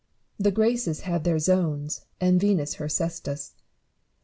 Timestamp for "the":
0.39-0.49